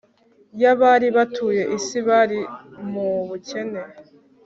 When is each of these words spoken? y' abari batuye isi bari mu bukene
y' 0.61 0.69
abari 0.71 1.07
batuye 1.17 1.61
isi 1.77 1.97
bari 2.07 2.39
mu 2.91 3.07
bukene 3.27 3.81